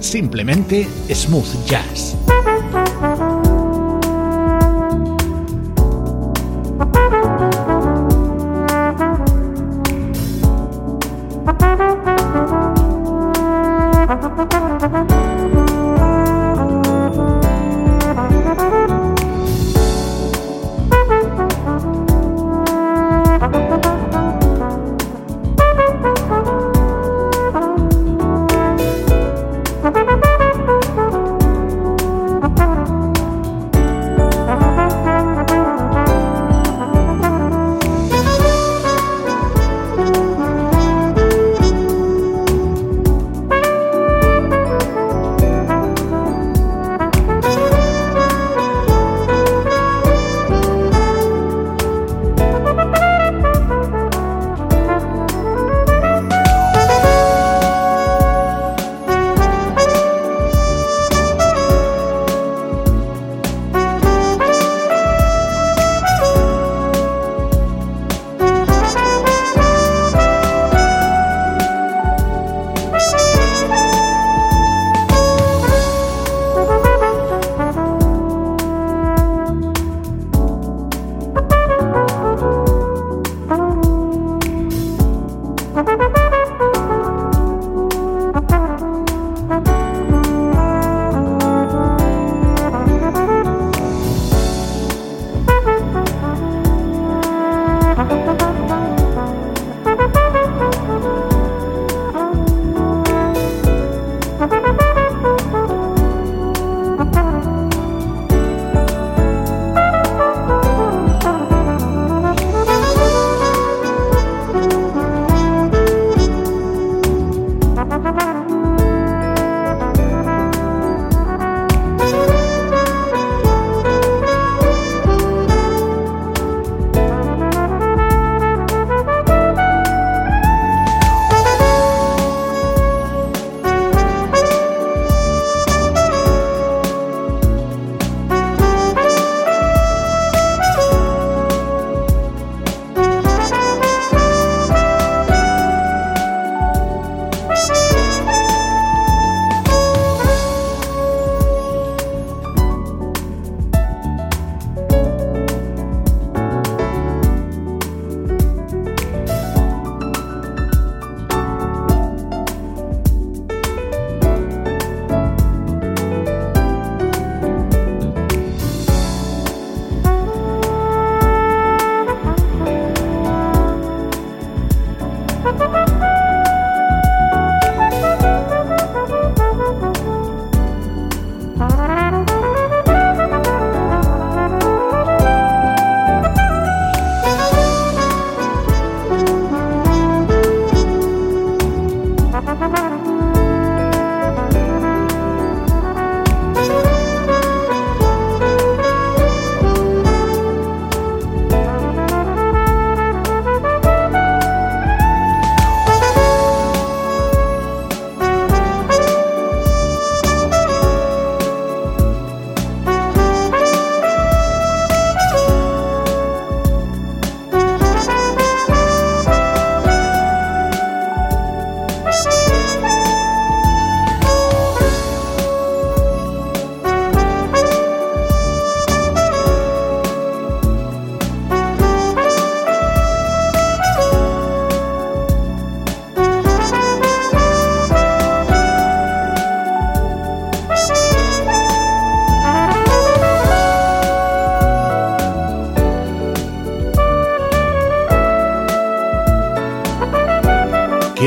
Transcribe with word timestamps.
simplemente 0.00 0.86
smooth 1.12 1.66
jazz. 1.66 2.17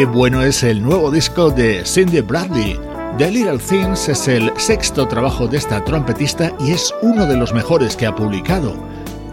Bueno 0.06 0.42
es 0.42 0.64
el 0.64 0.82
nuevo 0.82 1.12
disco 1.12 1.50
de 1.52 1.84
Cindy 1.86 2.22
Bradley. 2.22 2.80
The 3.18 3.30
Little 3.30 3.58
Things 3.58 4.08
es 4.10 4.28
el 4.28 4.52
sexto 4.58 5.08
trabajo 5.08 5.48
de 5.48 5.58
esta 5.58 5.84
trompetista 5.84 6.52
y 6.60 6.72
es 6.72 6.94
uno 7.02 7.26
de 7.26 7.36
los 7.36 7.54
mejores 7.54 7.96
que 7.96 8.06
ha 8.06 8.16
publicado. 8.16 8.76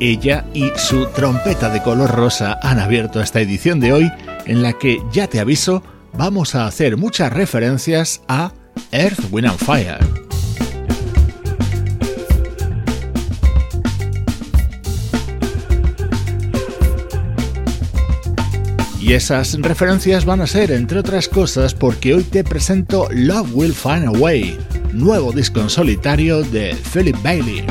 Ella 0.00 0.44
y 0.55 0.70
su 0.76 1.06
trompeta 1.06 1.69
de 1.70 1.82
color 1.82 2.11
rosa 2.11 2.59
han 2.62 2.81
abierto 2.81 3.20
esta 3.20 3.41
edición 3.41 3.79
de 3.81 3.93
hoy 3.93 4.12
en 4.47 4.62
la 4.62 4.73
que, 4.73 5.03
ya 5.12 5.26
te 5.26 5.41
aviso, 5.41 5.82
vamos 6.12 6.55
a 6.55 6.67
hacer 6.67 6.97
muchas 6.97 7.32
referencias 7.32 8.23
a 8.29 8.53
Earth, 8.91 9.20
Wind 9.31 9.49
and 9.49 9.59
Fire. 9.59 10.07
Y 19.08 19.14
esas 19.14 19.55
referencias 19.62 20.26
van 20.26 20.43
a 20.43 20.46
ser, 20.46 20.70
entre 20.70 20.99
otras 20.99 21.28
cosas, 21.28 21.72
porque 21.72 22.12
hoy 22.12 22.25
te 22.25 22.44
presento 22.44 23.08
Love 23.10 23.49
Will 23.55 23.72
Find 23.72 24.05
a 24.05 24.10
Way, 24.10 24.58
nuevo 24.93 25.32
disco 25.32 25.60
en 25.60 25.70
solitario 25.70 26.43
de 26.43 26.76
Philip 26.93 27.16
Bailey. 27.22 27.64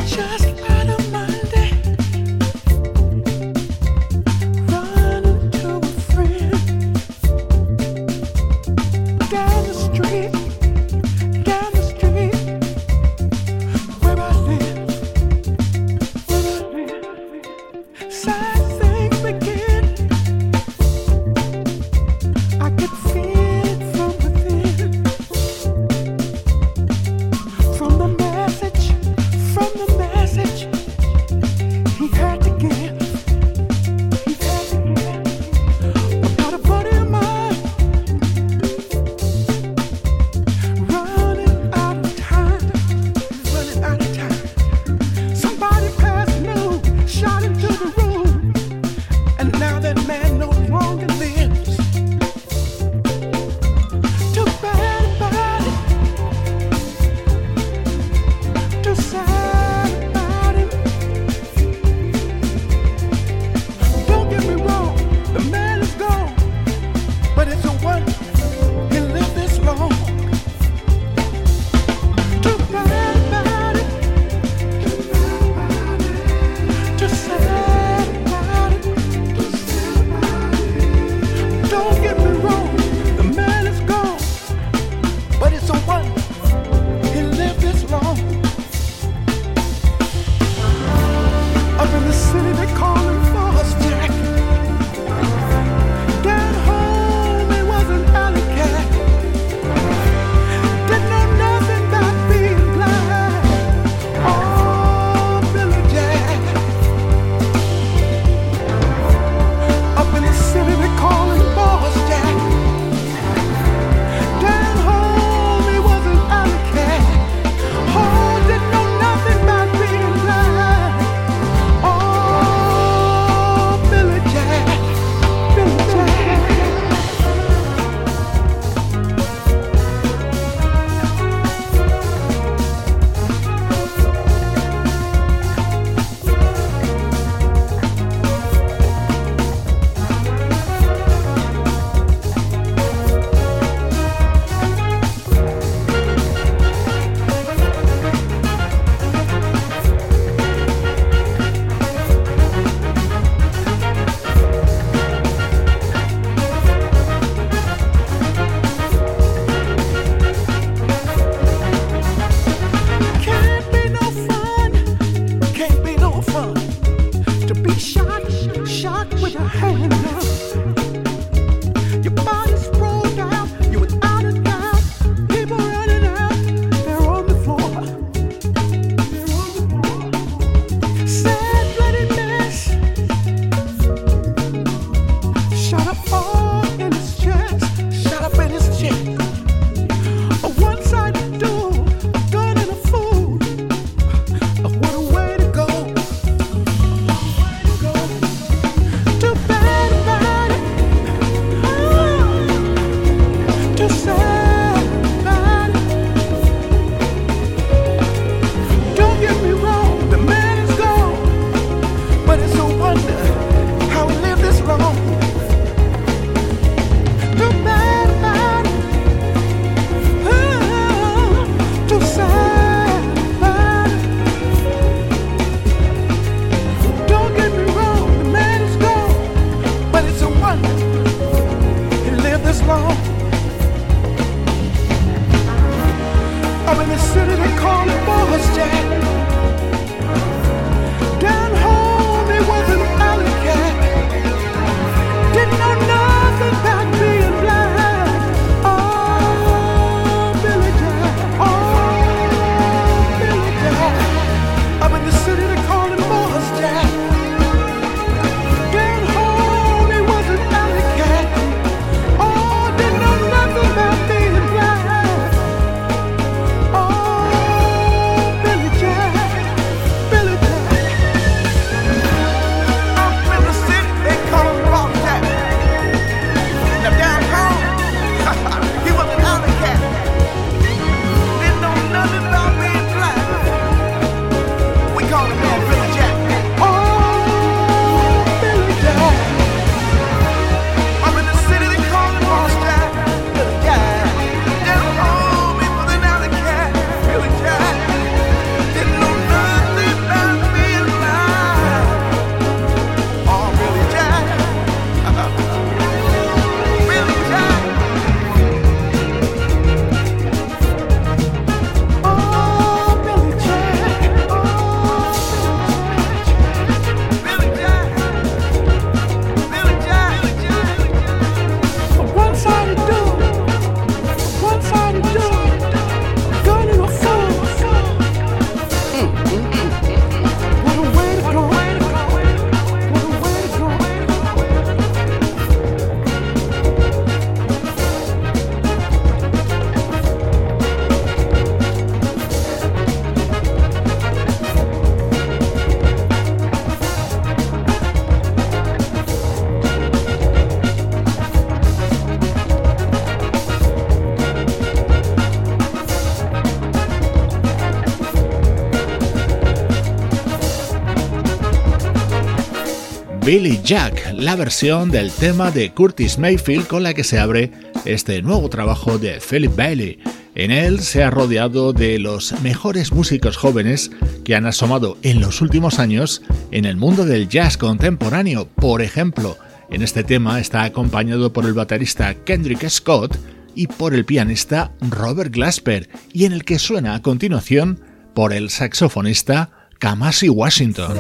Billy 363.27 363.59
Jack, 363.61 364.13
la 364.13 364.37
versión 364.37 364.89
del 364.89 365.11
tema 365.11 365.51
de 365.51 365.73
Curtis 365.73 366.17
Mayfield 366.17 366.65
con 366.65 366.81
la 366.81 366.93
que 366.93 367.03
se 367.03 367.19
abre 367.19 367.51
este 367.83 368.21
nuevo 368.21 368.49
trabajo 368.49 368.97
de 368.97 369.19
Philip 369.19 369.53
Bailey. 369.53 369.99
En 370.33 370.49
él 370.49 370.79
se 370.79 371.03
ha 371.03 371.09
rodeado 371.11 371.73
de 371.73 371.99
los 371.99 372.39
mejores 372.41 372.93
músicos 372.93 373.35
jóvenes 373.35 373.91
que 374.23 374.33
han 374.33 374.45
asomado 374.45 374.97
en 375.01 375.19
los 375.19 375.41
últimos 375.41 375.77
años 375.77 376.21
en 376.51 376.63
el 376.63 376.77
mundo 376.77 377.03
del 377.03 377.27
jazz 377.27 377.57
contemporáneo. 377.57 378.47
Por 378.47 378.81
ejemplo, 378.81 379.37
en 379.69 379.81
este 379.81 380.05
tema 380.05 380.39
está 380.39 380.63
acompañado 380.63 381.33
por 381.33 381.43
el 381.43 381.53
baterista 381.53 382.13
Kendrick 382.13 382.69
Scott 382.69 383.19
y 383.53 383.67
por 383.67 383.93
el 383.93 384.05
pianista 384.05 384.71
Robert 384.89 385.33
Glasper, 385.33 385.89
y 386.13 386.23
en 386.23 386.31
el 386.31 386.45
que 386.45 386.59
suena 386.59 386.95
a 386.95 387.01
continuación 387.01 387.81
por 388.13 388.31
el 388.31 388.49
saxofonista 388.49 389.67
Kamasi 389.79 390.29
Washington. 390.29 390.95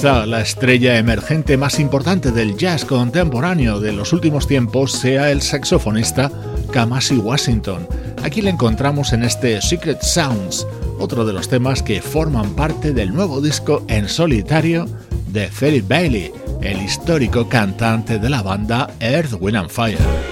Quizá 0.00 0.24
la 0.24 0.40
estrella 0.40 0.96
emergente 0.96 1.58
más 1.58 1.78
importante 1.78 2.32
del 2.32 2.56
jazz 2.56 2.86
contemporáneo 2.86 3.80
de 3.80 3.92
los 3.92 4.14
últimos 4.14 4.46
tiempos 4.46 4.92
sea 4.92 5.30
el 5.30 5.42
saxofonista 5.42 6.32
Kamasi 6.72 7.18
Washington. 7.18 7.86
Aquí 8.24 8.40
le 8.40 8.48
encontramos 8.48 9.12
en 9.12 9.24
este 9.24 9.60
Secret 9.60 10.00
Sounds, 10.00 10.66
otro 10.98 11.26
de 11.26 11.34
los 11.34 11.50
temas 11.50 11.82
que 11.82 12.00
forman 12.00 12.56
parte 12.56 12.94
del 12.94 13.12
nuevo 13.12 13.42
disco 13.42 13.84
en 13.88 14.08
solitario 14.08 14.86
de 15.26 15.48
Philip 15.48 15.86
Bailey. 15.86 16.32
el 16.62 16.80
histórico 16.80 17.46
cantante 17.46 18.18
de 18.18 18.30
la 18.30 18.40
banda 18.40 18.88
Earth, 19.00 19.34
Wind 19.38 19.58
and 19.58 19.68
Fire. 19.68 20.29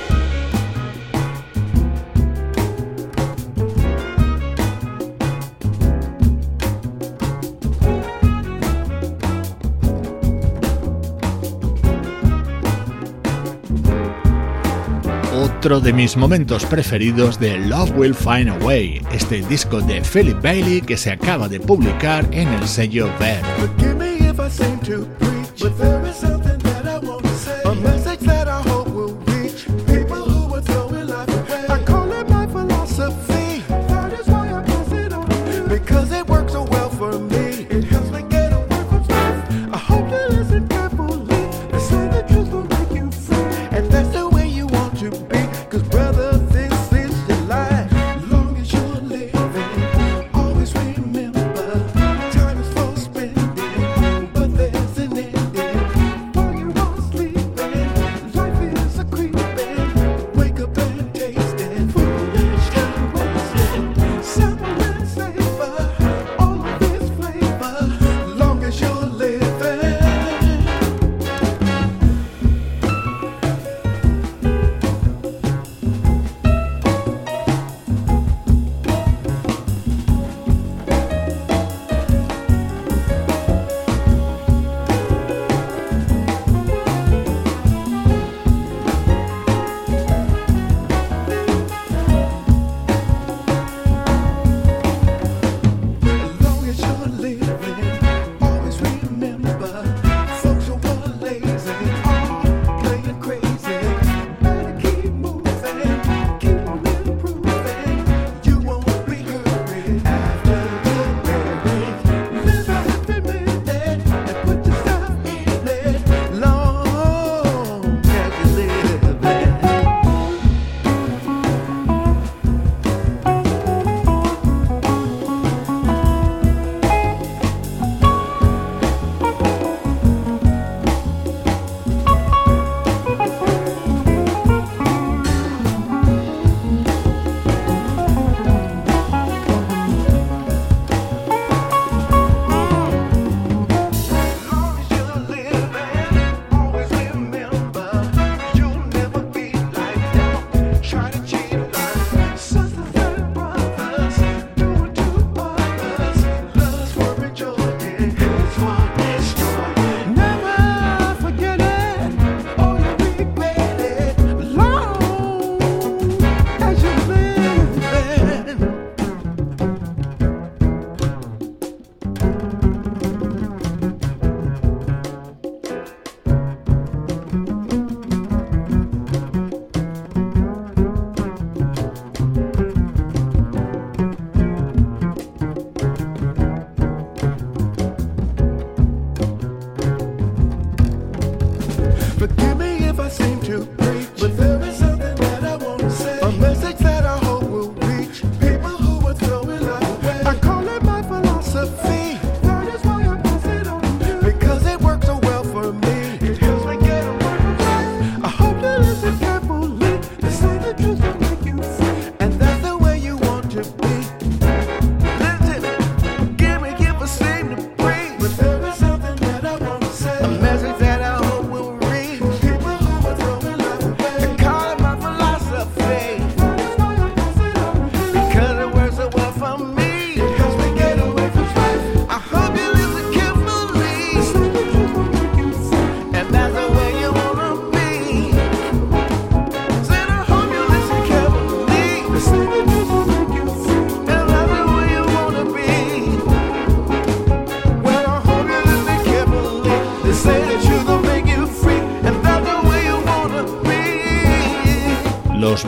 Otro 15.79 15.87
de 15.87 15.93
mis 15.93 16.17
momentos 16.17 16.65
preferidos 16.65 17.39
de 17.39 17.59
Love 17.59 17.93
Will 17.97 18.15
Find 18.15 18.49
a 18.49 18.55
Way, 18.65 19.03
este 19.13 19.43
disco 19.43 19.81
de 19.81 20.01
Philip 20.01 20.41
Bailey 20.43 20.81
que 20.81 20.97
se 20.97 21.11
acaba 21.11 21.49
de 21.49 21.61
publicar 21.61 22.27
en 22.33 22.49
el 22.49 22.67
sello 22.67 23.11
Ver. 23.19 23.43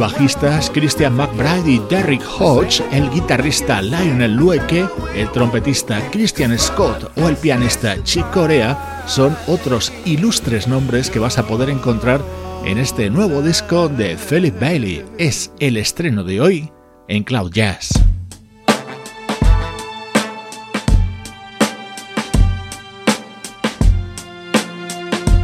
Bajistas 0.01 0.71
Christian 0.71 1.15
McBride 1.15 1.71
y 1.71 1.79
Derrick 1.91 2.25
Hodge, 2.39 2.83
el 2.91 3.11
guitarrista 3.11 3.83
Lionel 3.83 4.35
Lueke, 4.35 4.89
el 5.15 5.31
trompetista 5.31 6.01
Christian 6.11 6.59
Scott 6.59 7.13
o 7.19 7.29
el 7.29 7.37
pianista 7.37 8.03
Chick 8.03 8.29
Corea 8.31 9.05
son 9.07 9.37
otros 9.47 9.93
ilustres 10.07 10.67
nombres 10.67 11.11
que 11.11 11.19
vas 11.19 11.39
a 11.39 11.47
poder 11.47 11.69
encontrar 11.69 12.23
en 12.65 12.79
este 12.79 13.11
nuevo 13.11 13.43
disco 13.43 13.89
de 13.89 14.17
Philip 14.17 14.59
Bailey. 14.59 15.05
Es 15.19 15.53
el 15.61 15.77
estreno 15.77 16.25
de 16.25 16.41
hoy 16.41 16.73
en 17.07 17.23
Cloud 17.23 17.53
Jazz. 17.53 17.91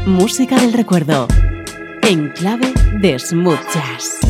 Música 0.06 0.58
del 0.58 0.72
recuerdo 0.72 1.28
en 2.02 2.30
clave 2.30 2.72
de 3.00 3.18
smooth 3.18 3.58
jazz. 3.74 4.25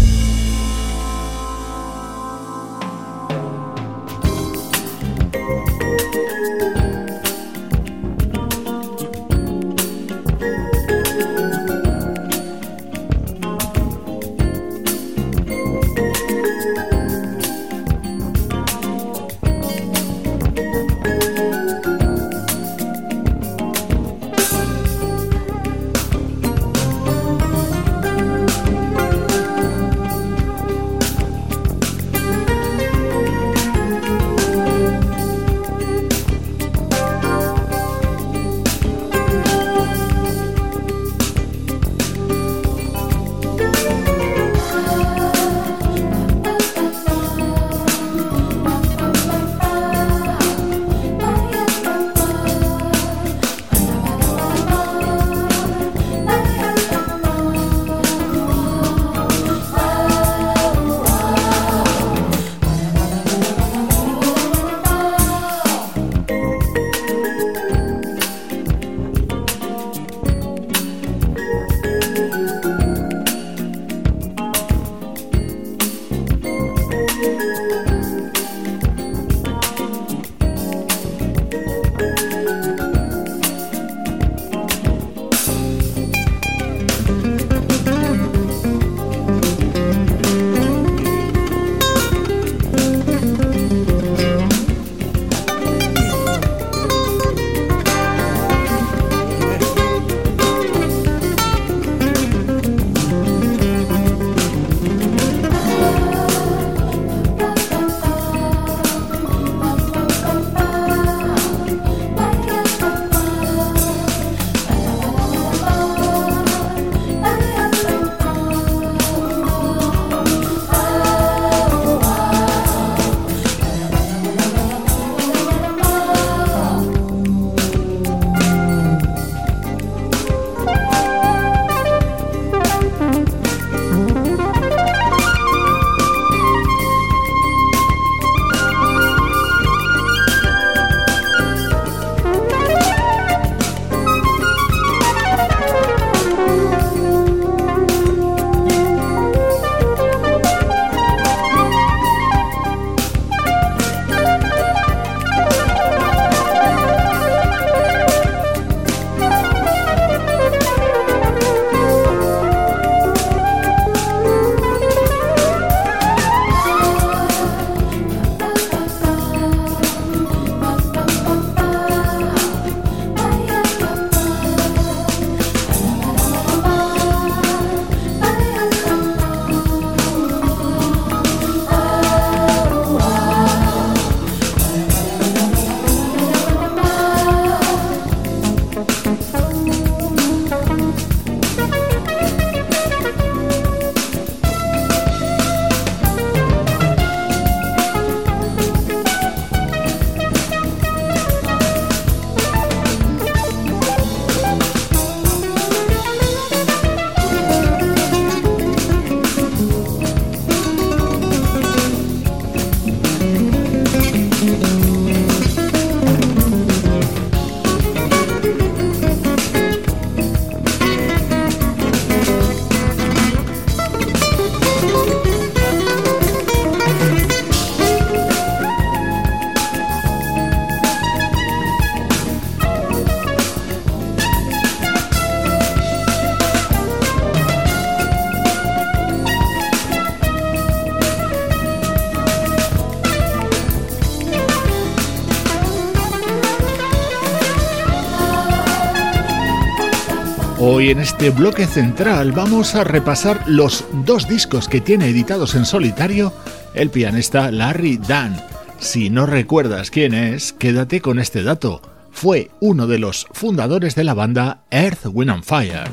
Este 251.27 251.41
bloque 251.41 251.67
central 251.67 252.31
vamos 252.31 252.77
a 252.77 252.85
repasar 252.85 253.43
los 253.49 253.85
dos 254.05 254.29
discos 254.29 254.69
que 254.69 254.81
tiene 254.81 255.09
editados 255.09 255.57
en 255.57 255.65
solitario 255.65 256.33
el 256.73 256.89
pianista 256.89 257.51
Larry 257.51 257.97
Dunn. 257.97 258.37
Si 258.79 259.11
no 259.11 259.27
recuerdas 259.27 259.91
quién 259.91 260.15
es, 260.15 260.53
quédate 260.53 261.01
con 261.01 261.19
este 261.19 261.43
dato. 261.43 261.83
Fue 262.13 262.53
uno 262.61 262.87
de 262.87 263.01
los 263.01 263.27
fundadores 263.33 263.97
de 263.97 264.05
la 264.05 264.15
banda 264.15 264.63
Earth, 264.71 265.07
Wind 265.07 265.33
and 265.33 265.43
Fire. 265.43 265.91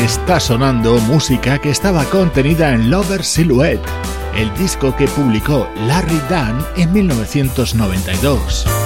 Está 0.00 0.38
sonando 0.38 1.00
música 1.00 1.58
que 1.58 1.70
estaba 1.70 2.04
contenida 2.04 2.72
en 2.72 2.88
Lover 2.88 3.24
Silhouette 3.24 4.07
el 4.38 4.54
disco 4.54 4.94
que 4.94 5.08
publicó 5.08 5.68
Larry 5.86 6.20
Dunn 6.28 6.64
en 6.76 6.92
1992. 6.92 8.77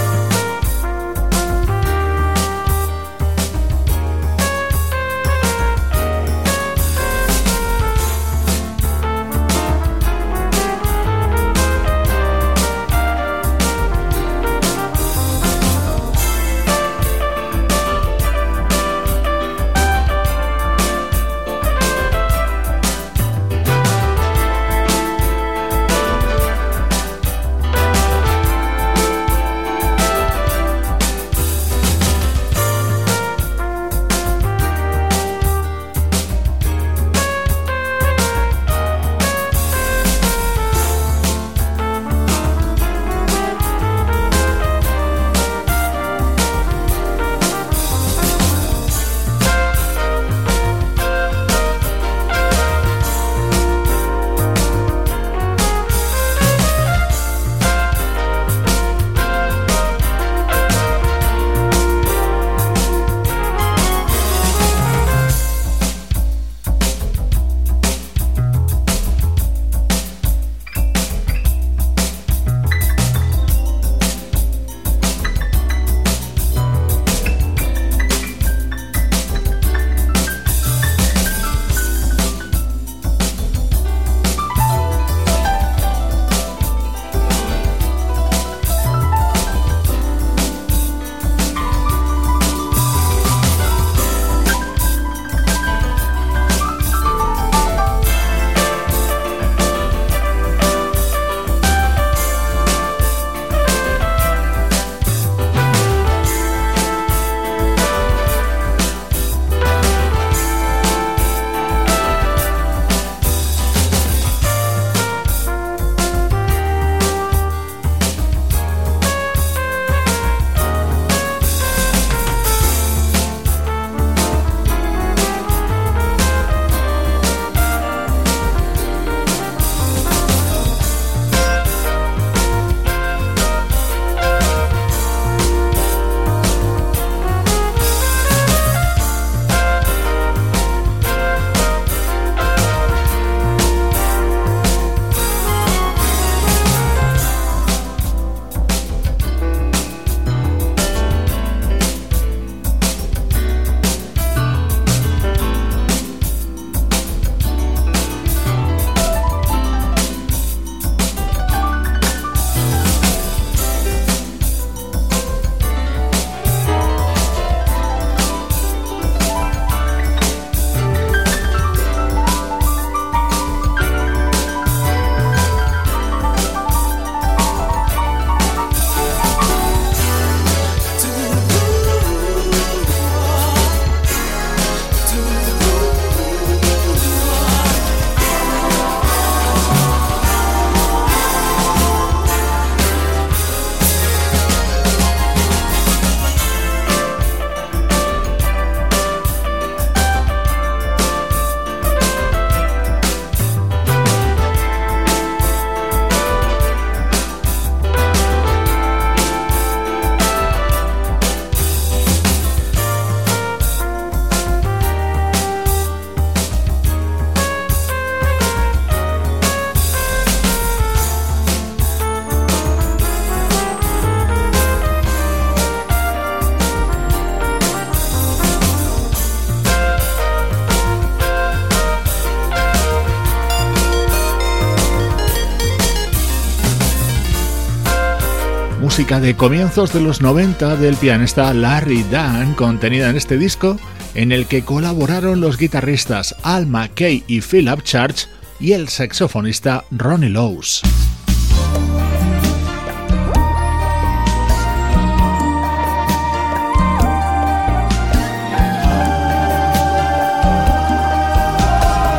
De 239.20 239.36
comienzos 239.36 239.92
de 239.92 240.00
los 240.00 240.22
90 240.22 240.76
del 240.76 240.96
pianista 240.96 241.52
Larry 241.52 242.02
Dunn 242.04 242.54
contenida 242.54 243.10
en 243.10 243.16
este 243.16 243.36
disco 243.36 243.76
en 244.14 244.32
el 244.32 244.46
que 244.46 244.64
colaboraron 244.64 245.40
los 245.40 245.58
guitarristas 245.58 246.34
Al 246.42 246.66
McKay 246.66 247.22
y 247.26 247.40
Phil 247.42 247.70
Upchurch 247.70 248.28
y 248.58 248.72
el 248.72 248.88
saxofonista 248.88 249.84
Ronnie 249.90 250.30
Lowes. 250.30 250.82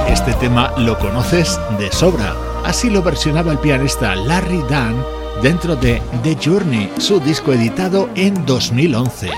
Este 0.10 0.34
tema 0.34 0.74
lo 0.78 1.00
conoces 1.00 1.60
de 1.80 1.92
sobra 1.92 2.36
Así 2.64 2.90
lo 2.90 3.02
versionaba 3.02 3.52
el 3.52 3.58
pianista 3.58 4.16
Larry 4.16 4.64
Dunn 4.70 5.23
dentro 5.42 5.76
de 5.76 6.02
The 6.24 6.38
Journey, 6.44 6.92
su 6.98 7.20
disco 7.20 7.54
editado 7.54 8.10
en 8.16 8.46
2011. 8.46 9.30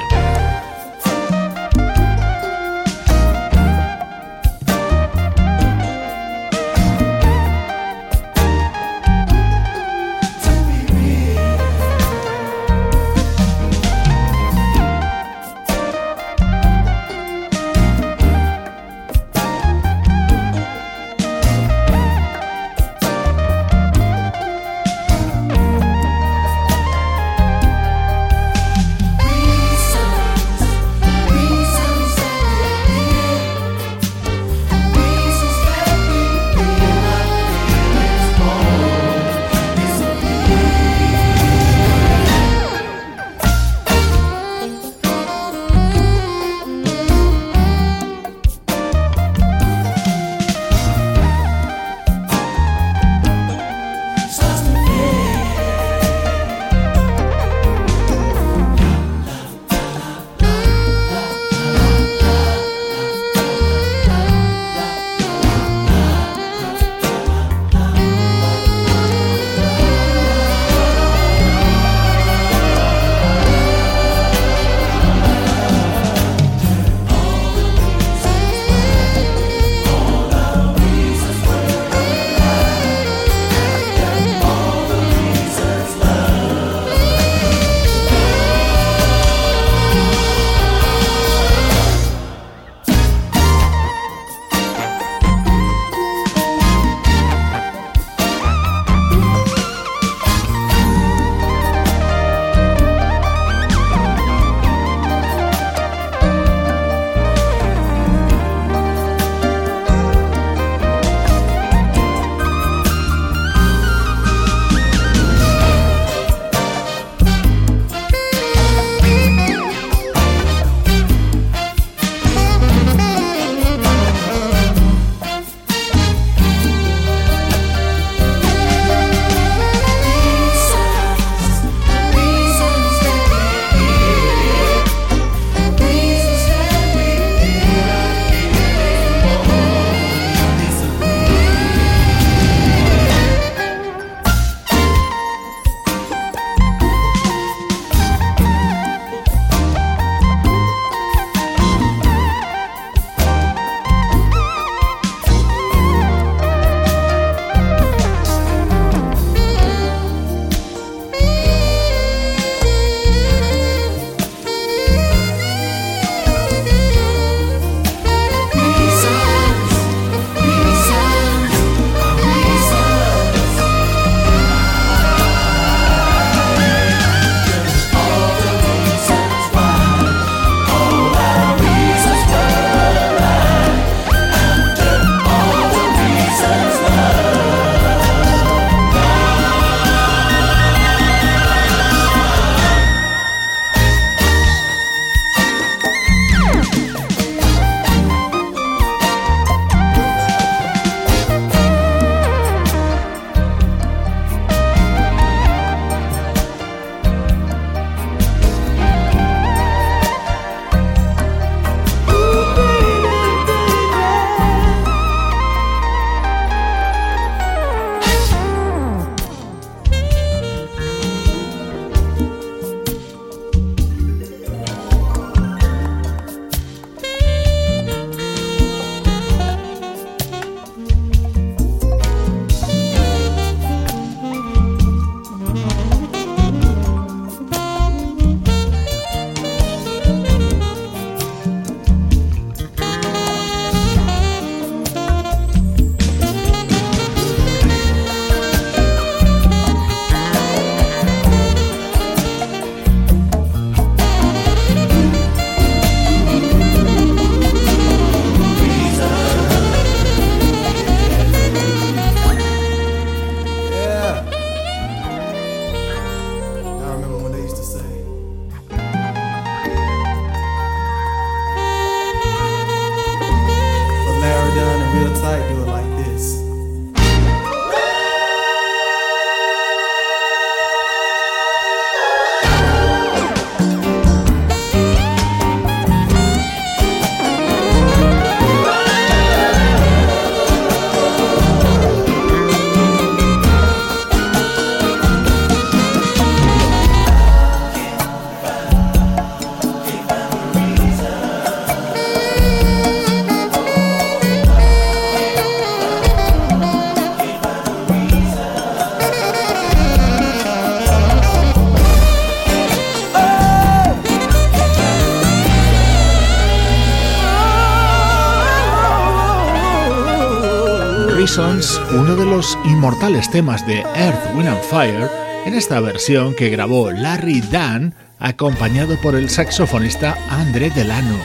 Los 322.36 322.60
inmortales 322.66 323.30
temas 323.30 323.66
de 323.66 323.80
Earth, 323.96 324.36
Wind 324.36 324.50
and 324.50 324.62
Fire, 324.64 325.10
en 325.46 325.54
esta 325.54 325.80
versión 325.80 326.34
que 326.34 326.50
grabó 326.50 326.92
Larry 326.92 327.40
Dunn 327.40 327.94
acompañado 328.20 329.00
por 329.02 329.16
el 329.16 329.30
saxofonista 329.30 330.18
André 330.30 330.70
Delano. 330.70 331.18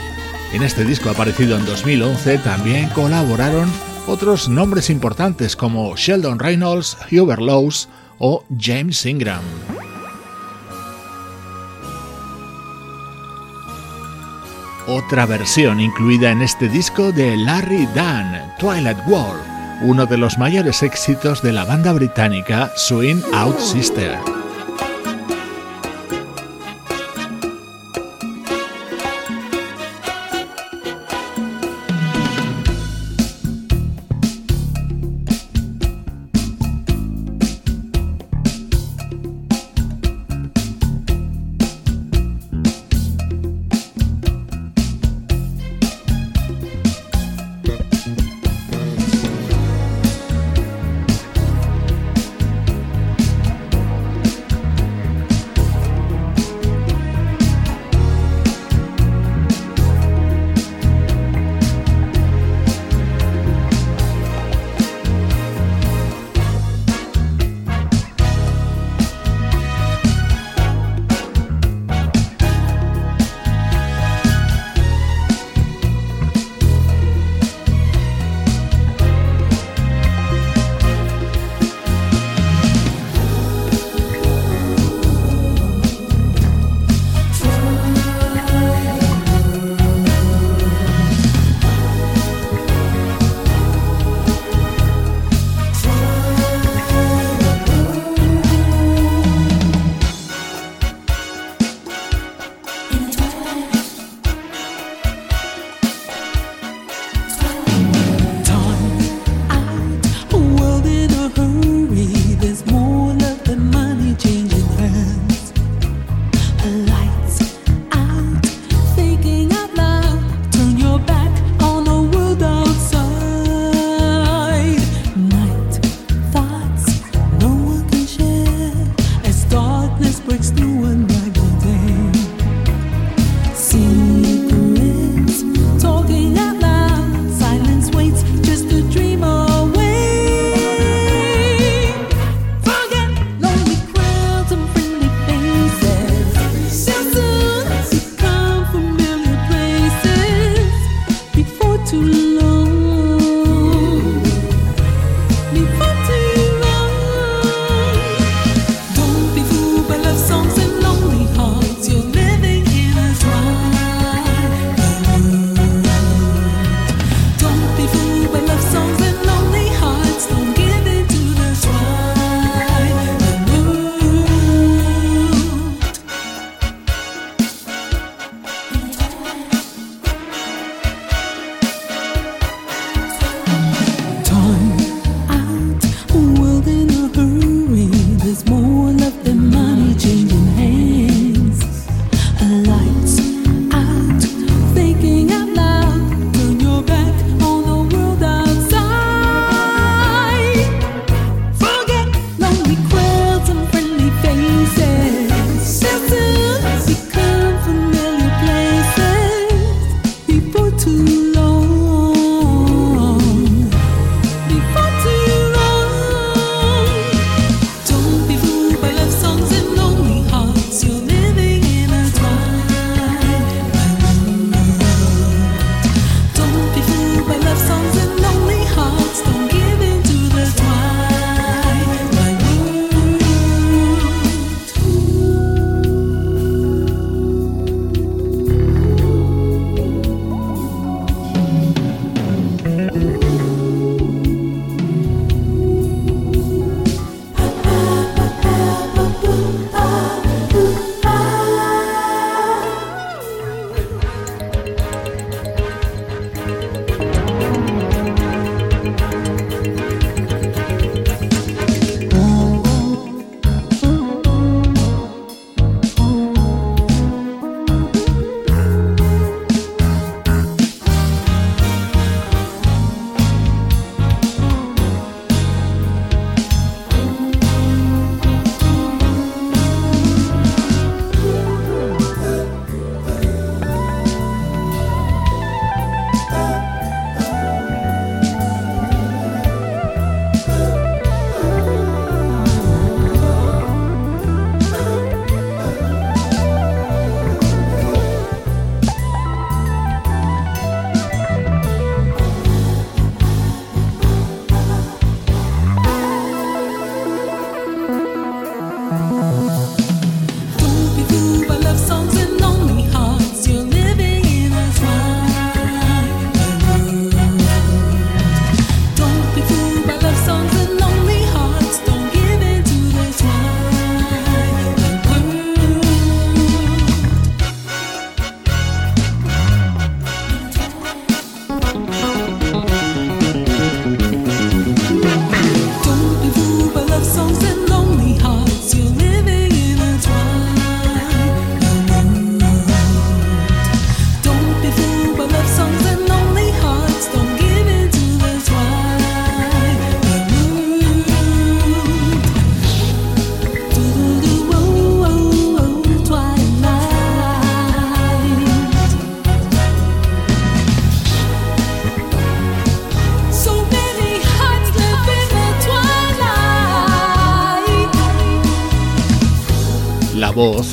En 0.52 0.62
este 0.62 0.84
disco 0.84 1.10
aparecido 1.10 1.56
en 1.56 1.66
2011 1.66 2.38
también 2.38 2.88
colaboraron 2.90 3.68
otros 4.06 4.48
nombres 4.48 4.88
importantes 4.88 5.56
como 5.56 5.96
Sheldon 5.96 6.38
Reynolds, 6.38 6.96
Hubert 7.10 7.42
Lowes 7.42 7.88
o 8.20 8.44
James 8.56 9.04
Ingram. 9.04 9.42
Otra 14.86 15.26
versión 15.26 15.80
incluida 15.80 16.30
en 16.30 16.42
este 16.42 16.68
disco 16.68 17.10
de 17.10 17.36
Larry 17.36 17.86
Dunn, 17.96 18.54
Twilight 18.60 18.98
World, 19.08 19.59
uno 19.80 20.06
de 20.06 20.18
los 20.18 20.38
mayores 20.38 20.82
éxitos 20.82 21.42
de 21.42 21.52
la 21.52 21.64
banda 21.64 21.92
británica 21.92 22.70
Swing 22.76 23.22
Out 23.32 23.58
Sister. 23.58 24.39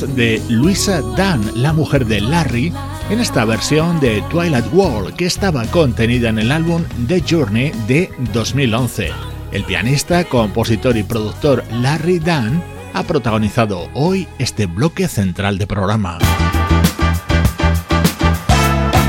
De 0.06 0.40
Luisa 0.48 1.00
Dunn, 1.00 1.50
la 1.54 1.72
mujer 1.72 2.06
de 2.06 2.20
Larry, 2.20 2.72
en 3.10 3.20
esta 3.20 3.44
versión 3.44 3.98
de 4.00 4.22
Twilight 4.30 4.72
World 4.72 5.16
que 5.16 5.26
estaba 5.26 5.64
contenida 5.66 6.28
en 6.28 6.38
el 6.38 6.52
álbum 6.52 6.84
The 7.08 7.24
Journey 7.28 7.72
de 7.86 8.10
2011. 8.32 9.10
El 9.50 9.64
pianista, 9.64 10.24
compositor 10.24 10.96
y 10.96 11.02
productor 11.02 11.64
Larry 11.72 12.18
Dunn 12.18 12.62
ha 12.94 13.02
protagonizado 13.02 13.88
hoy 13.94 14.28
este 14.38 14.66
bloque 14.66 15.08
central 15.08 15.58
de 15.58 15.66
programa. 15.66 16.18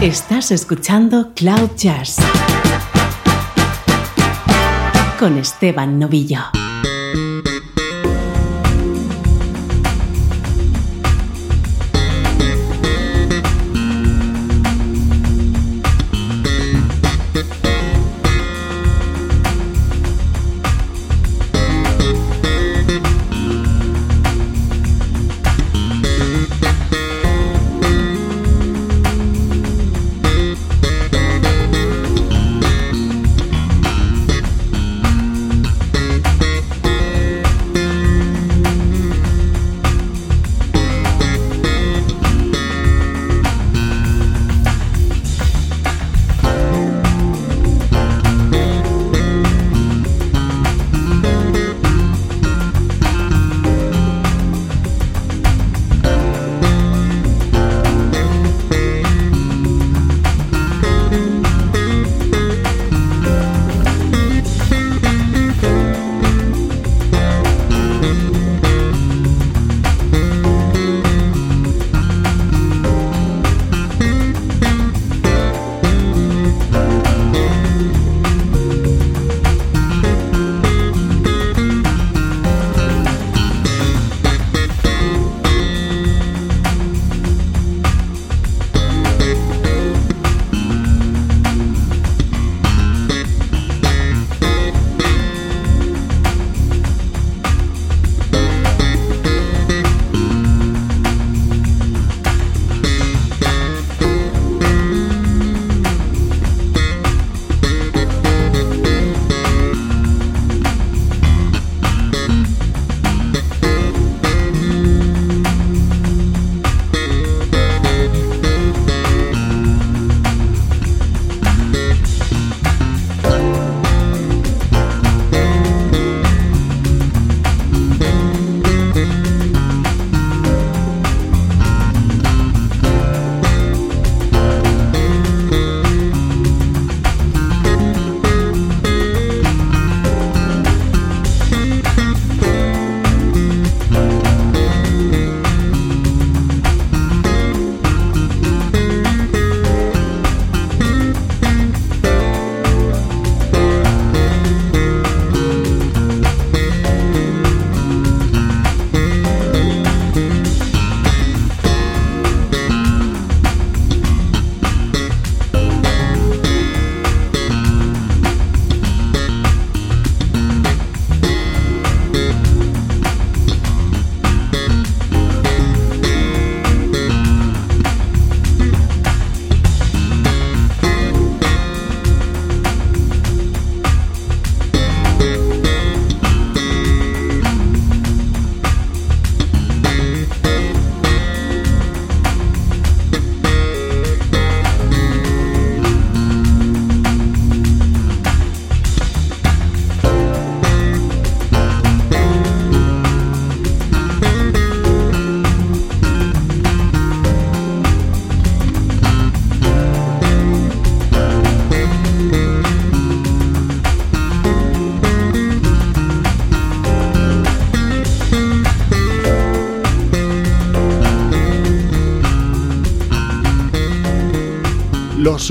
Estás 0.01 0.51
escuchando 0.51 1.33
Cloud 1.35 1.71
Jazz 1.75 2.17
con 5.19 5.37
Esteban 5.37 5.99
Novillo. 5.99 6.58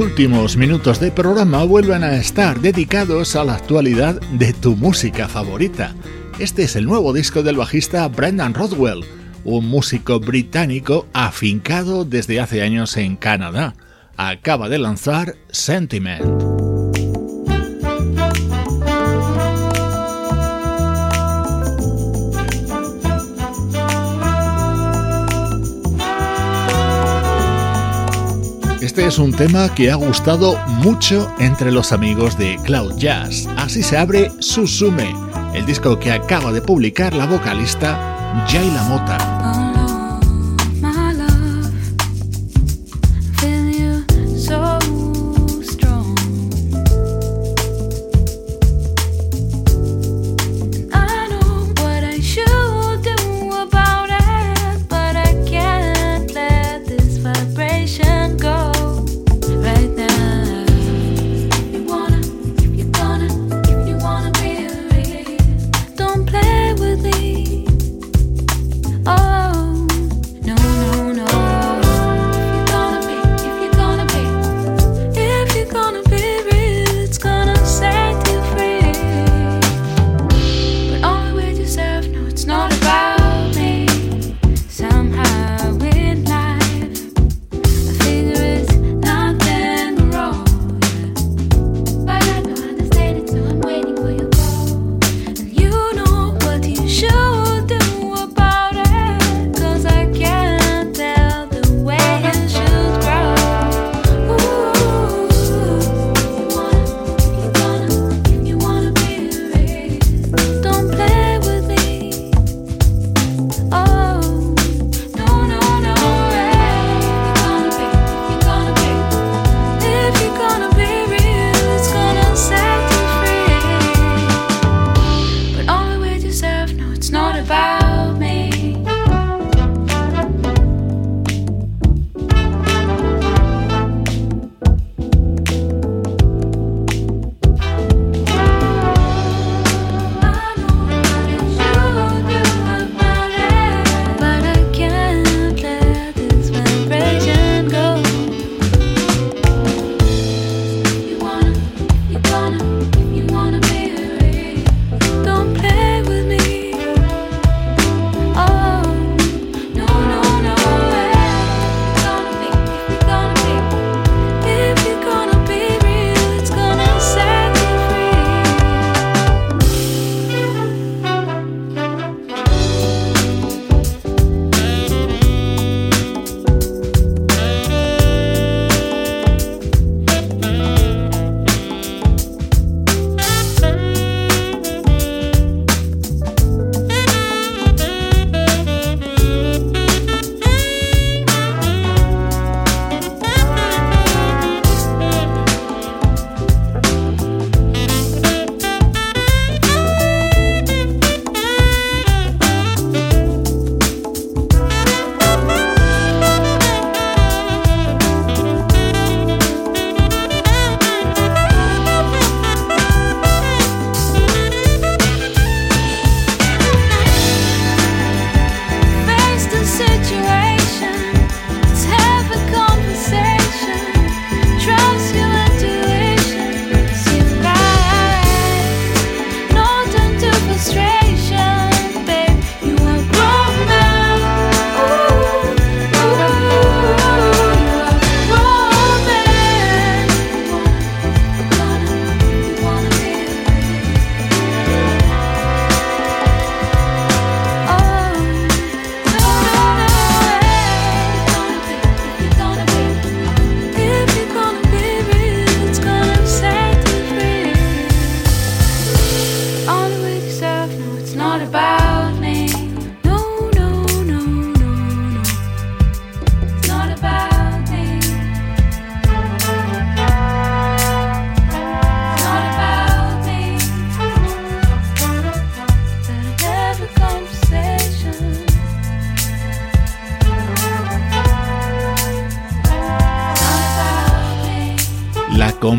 Últimos 0.01 0.57
minutos 0.57 1.01
de 1.01 1.11
programa 1.11 1.65
vuelven 1.65 2.05
a 2.05 2.17
estar 2.17 2.61
dedicados 2.61 3.37
a 3.37 3.45
la 3.45 3.55
actualidad 3.55 4.21
de 4.33 4.53
tu 4.53 4.77
música 4.77 5.29
favorita. 5.29 5.95
Este 6.39 6.63
es 6.63 6.77
el 6.77 6.85
nuevo 6.85 7.13
disco 7.13 7.43
del 7.43 7.57
bajista 7.57 8.07
Brendan 8.09 8.55
Rodwell, 8.55 9.05
un 9.45 9.67
músico 9.67 10.21
británico 10.21 11.07
afincado 11.13 12.05
desde 12.05 12.41
hace 12.41 12.63
años 12.63 12.97
en 12.97 13.17
Canadá. 13.17 13.75
Acaba 14.17 14.69
de 14.69 14.79
lanzar 14.79 15.37
Sentiment. 15.51 16.48
Este 28.99 29.11
es 29.11 29.19
un 29.21 29.33
tema 29.33 29.73
que 29.77 29.93
ha 29.93 29.95
gustado 29.95 30.59
mucho 30.83 31.33
entre 31.39 31.71
los 31.71 31.93
amigos 31.93 32.37
de 32.37 32.59
Cloud 32.65 32.97
Jazz. 32.97 33.47
Así 33.57 33.81
se 33.81 33.97
abre 33.97 34.33
Susume, 34.41 35.15
el 35.55 35.65
disco 35.67 36.01
que 36.01 36.11
acaba 36.11 36.51
de 36.51 36.61
publicar 36.61 37.15
la 37.15 37.27
vocalista 37.27 38.45
Jayla 38.49 38.83
Mota. 38.89 39.38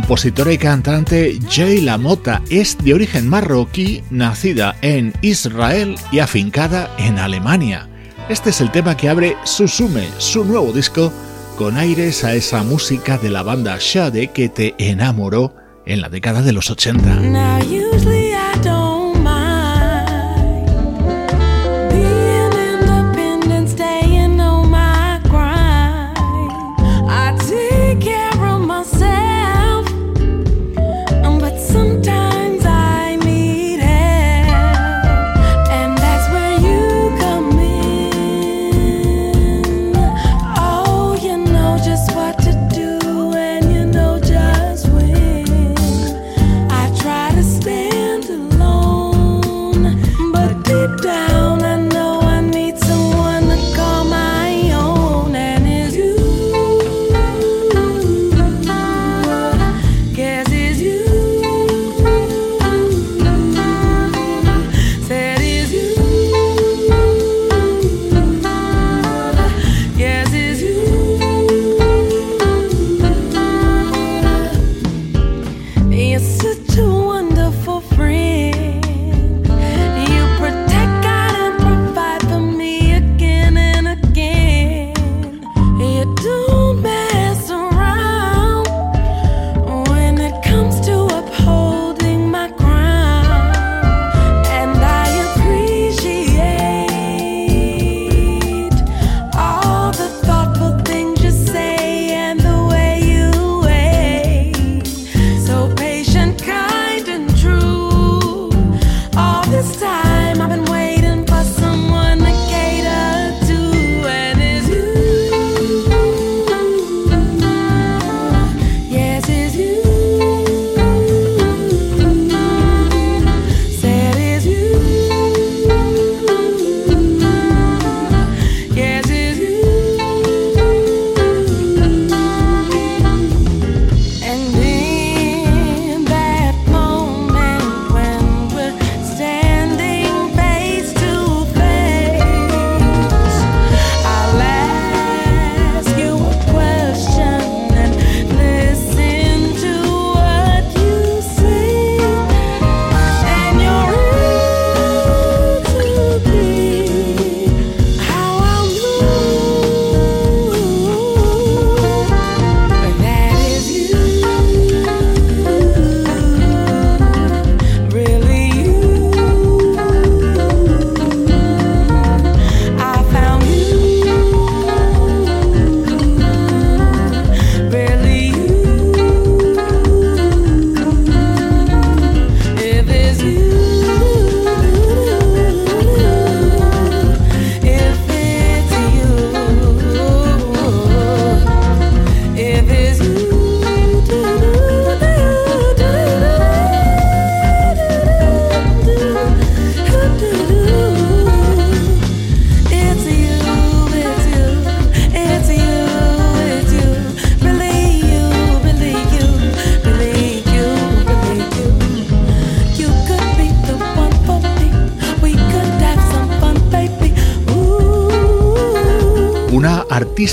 Compositora 0.10 0.51
y 0.51 0.57
cantante 0.57 1.38
Jay 1.51 1.82
LaMotta 1.82 2.41
es 2.49 2.76
de 2.80 2.95
origen 2.95 3.30
marroquí, 3.30 4.01
nacida 4.10 4.76
en 4.82 5.14
Israel 5.22 5.97
y 6.12 6.18
afincada 6.18 6.89
en 6.97 7.20
Alemania. 7.20 7.88
Este 8.28 8.49
es 8.49 8.60
el 8.60 8.72
tema 8.72 8.97
que 8.97 9.07
abre 9.07 9.38
Susume, 9.43 10.07
su 10.18 10.43
nuevo 10.45 10.74
disco, 10.74 11.14
con 11.60 11.78
aires 11.78 12.24
a 12.24 12.34
esa 12.34 12.64
música 12.64 13.20
de 13.20 13.30
la 13.30 13.43
banda 13.43 13.78
Shade 13.80 14.30
que 14.30 14.49
te 14.49 14.74
enamoró 14.80 15.53
en 15.86 16.01
la 16.01 16.10
década 16.10 16.41
de 16.41 16.53
los 16.53 16.72
80. 16.72 17.60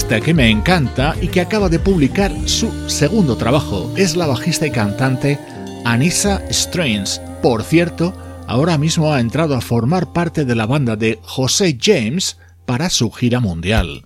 Que 0.07 0.35
me 0.35 0.49
encanta 0.51 1.17
y 1.21 1.29
que 1.29 1.41
acaba 1.41 1.69
de 1.69 1.81
publicar 1.81 2.33
su 2.47 2.89
segundo 2.89 3.37
trabajo. 3.37 3.93
Es 3.97 4.15
la 4.15 4.27
bajista 4.27 4.67
y 4.67 4.71
cantante 4.71 5.39
Anissa 5.85 6.43
Strange. 6.49 7.21
Por 7.43 7.65
cierto, 7.65 8.15
ahora 8.47 8.79
mismo 8.79 9.13
ha 9.13 9.21
entrado 9.21 9.57
a 9.57 9.61
formar 9.61 10.13
parte 10.13 10.45
de 10.45 10.55
la 10.55 10.67
banda 10.67 10.95
de 10.95 11.19
José 11.23 11.77
James 11.81 12.39
para 12.67 12.89
su 12.89 13.11
gira 13.11 13.41
mundial. 13.41 14.05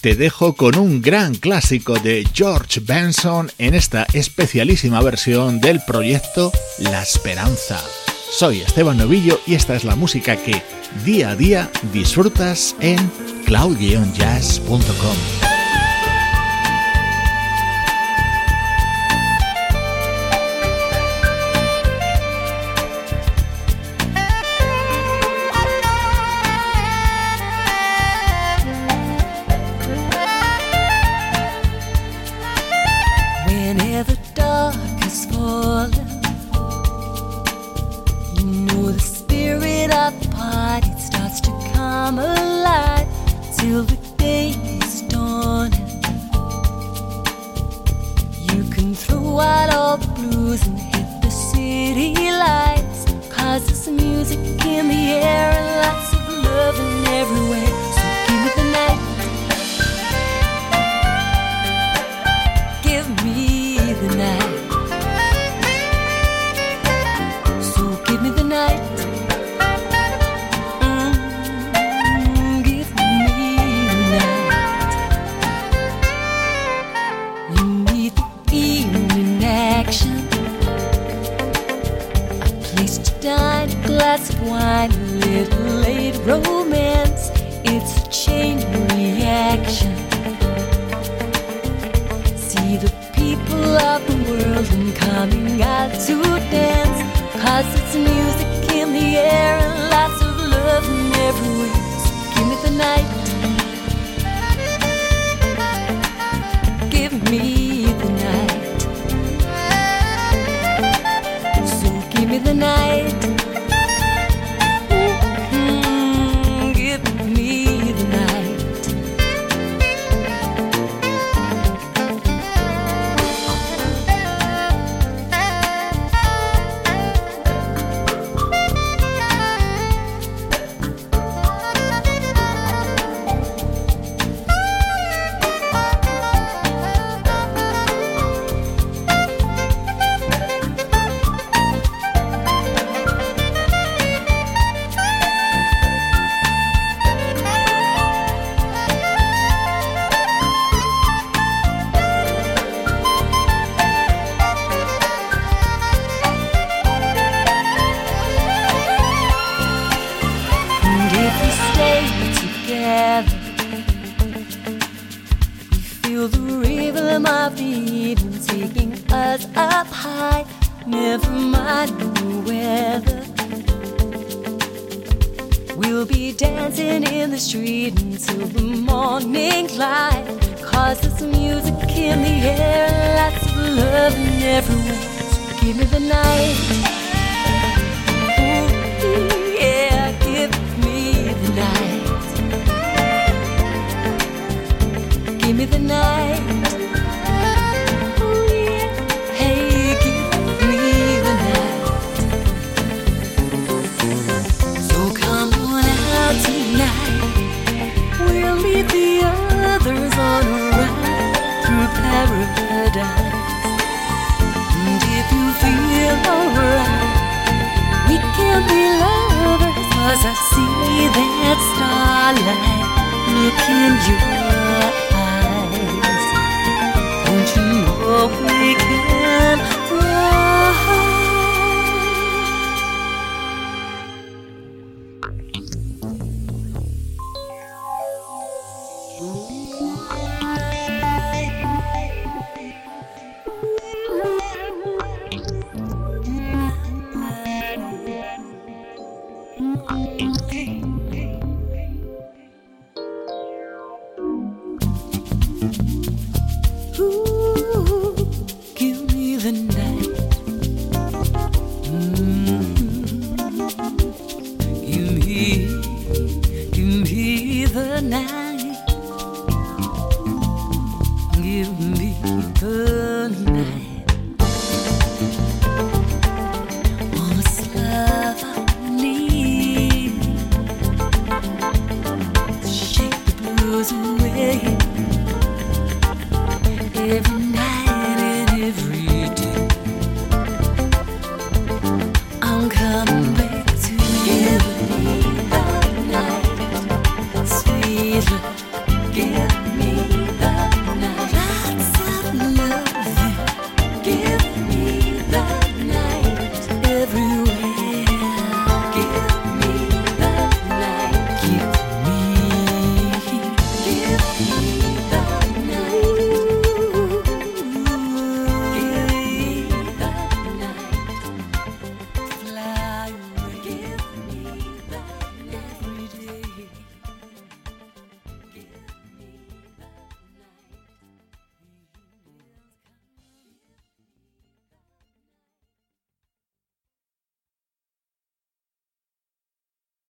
Te 0.00 0.14
dejo 0.14 0.54
con 0.54 0.78
un 0.78 1.02
gran 1.02 1.34
clásico 1.34 1.98
de 1.98 2.26
George 2.32 2.80
Benson 2.80 3.50
en 3.58 3.74
esta 3.74 4.06
especialísima 4.14 5.02
versión 5.02 5.60
del 5.60 5.80
proyecto 5.84 6.52
La 6.78 7.02
Esperanza. 7.02 7.82
Soy 8.30 8.60
Esteban 8.60 8.96
Novillo 8.96 9.40
y 9.44 9.54
esta 9.54 9.74
es 9.74 9.84
la 9.84 9.96
música 9.96 10.36
que 10.36 10.62
día 11.04 11.30
a 11.30 11.36
día 11.36 11.70
disfrutas 11.92 12.76
en 12.80 13.10
cloud-jazz.com. 13.44 15.39